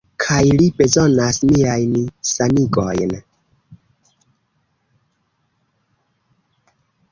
[0.23, 1.91] Kaj li bezonas miajn
[2.29, 3.13] sanigojn.